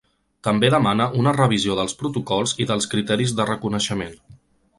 També 0.45 0.69
demana 0.75 1.05
una 1.23 1.33
revisió 1.37 1.75
dels 1.81 1.95
protocols 1.99 2.55
i 2.65 2.67
dels 2.73 2.89
criteris 2.95 3.37
de 3.41 3.47
reconeixement. 3.53 4.19